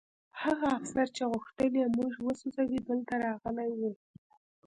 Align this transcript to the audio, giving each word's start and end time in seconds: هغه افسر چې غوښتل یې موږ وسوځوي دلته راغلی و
هغه 0.41 0.67
افسر 0.79 1.07
چې 1.15 1.23
غوښتل 1.31 1.71
یې 1.81 1.87
موږ 1.97 2.13
وسوځوي 2.19 2.79
دلته 2.89 3.13
راغلی 3.25 3.71
و 3.79 3.81